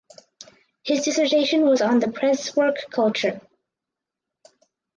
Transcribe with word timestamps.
His 0.81 1.05
dissertation 1.05 1.61
was 1.61 1.79
on 1.79 1.99
the 1.99 2.07
Przeworsk 2.07 2.89
culture. 2.89 3.39